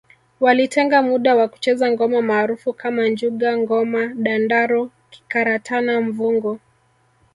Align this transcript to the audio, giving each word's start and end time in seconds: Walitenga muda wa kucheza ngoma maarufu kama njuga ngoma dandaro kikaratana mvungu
Walitenga 0.39 1.01
muda 1.01 1.35
wa 1.35 1.47
kucheza 1.47 1.91
ngoma 1.91 2.21
maarufu 2.21 2.73
kama 2.73 3.07
njuga 3.07 3.57
ngoma 3.57 4.07
dandaro 4.07 4.91
kikaratana 5.09 6.01
mvungu 6.01 6.59